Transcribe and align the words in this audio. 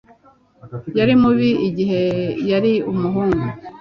Yari 0.97 1.13
mubi 1.21 1.49
igihe 1.67 2.01
yari 2.51 2.73
umuhungu 2.91 3.43